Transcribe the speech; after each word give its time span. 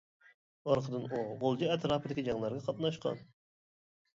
ئارقىدىن 0.71 1.03
ئۇ 1.03 1.19
غۇلجا 1.43 1.69
ئەتراپىدىكى 1.75 2.25
جەڭلەرگە 2.31 2.63
قاتناشقان. 2.71 3.23